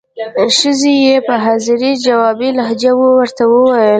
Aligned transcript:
ښځې 0.57 0.93
یې 1.05 1.15
په 1.27 1.33
حاضر 1.43 1.81
جوابه 2.05 2.47
لهجه 2.57 2.91
ورته 3.17 3.43
وویل. 3.47 3.89